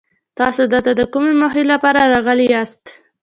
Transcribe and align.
تاسو 0.39 0.61
دلته 0.73 0.91
د 0.95 1.01
کومې 1.13 1.33
موخې 1.41 1.63
لپاره 1.71 2.09
راغلي 2.13 2.45
ياست؟ 2.55 2.83